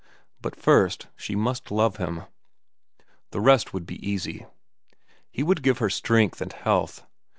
But 0.41 0.55
first, 0.55 1.09
she 1.15 1.35
must 1.35 1.69
love 1.69 1.97
him. 1.97 2.23
The 3.29 3.39
rest 3.39 3.71
would 3.71 3.85
be 3.85 4.03
easy. 4.03 4.47
He 5.29 5.43
would 5.43 5.61
give 5.61 5.77
her 5.77 5.91
strength 5.91 6.41
and 6.41 6.51
health. 6.53 7.05